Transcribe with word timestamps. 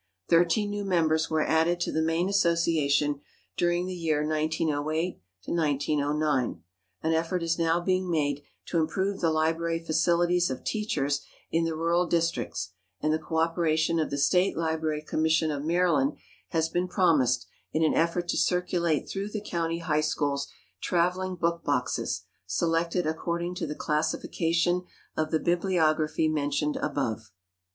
Thirteen 0.29 0.71
new 0.71 0.83
members 0.83 1.29
were 1.29 1.45
added 1.45 1.79
to 1.81 1.91
the 1.91 2.01
main 2.01 2.27
association 2.27 3.21
during 3.55 3.85
the 3.85 3.93
year 3.93 4.27
1908 4.27 5.21
09. 5.47 6.63
An 7.03 7.13
effort 7.13 7.43
is 7.43 7.59
now 7.59 7.79
being 7.79 8.09
made 8.09 8.41
to 8.65 8.79
improve 8.79 9.19
the 9.19 9.29
library 9.29 9.77
facilities 9.77 10.49
of 10.49 10.63
teachers 10.63 11.23
in 11.51 11.65
the 11.65 11.75
rural 11.75 12.07
districts; 12.07 12.71
and 12.99 13.13
the 13.13 13.19
co 13.19 13.37
operation 13.37 13.99
of 13.99 14.09
the 14.09 14.17
State 14.17 14.57
Library 14.57 15.03
Commission 15.03 15.51
of 15.51 15.63
Maryland 15.63 16.17
has 16.47 16.67
been 16.67 16.87
promised 16.87 17.45
in 17.71 17.83
an 17.83 17.93
effort 17.93 18.27
to 18.29 18.37
circulate 18.37 19.07
through 19.07 19.29
the 19.29 19.39
county 19.39 19.77
high 19.77 20.01
schools 20.01 20.47
traveling 20.81 21.35
book 21.35 21.63
boxes, 21.63 22.23
selected 22.47 23.05
according 23.05 23.53
to 23.53 23.67
the 23.67 23.75
classification 23.75 24.83
of 25.15 25.29
the 25.29 25.39
Bibliography 25.39 26.27
mentioned 26.27 26.75
above. 26.77 27.29